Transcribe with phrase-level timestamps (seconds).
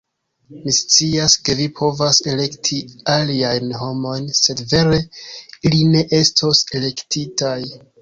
[0.61, 2.81] Mi scias, ke vi povas elekti
[3.17, 5.01] aliajn homojn sed vere
[5.71, 7.59] ili ne estos elektitaj